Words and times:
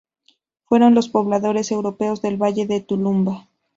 Fueron 0.65 0.95
los 0.95 1.09
pobladores 1.09 1.69
europeos 1.71 2.23
del 2.23 2.35
Valle 2.41 2.65
de 2.65 2.81
Tulumba. 2.81 3.47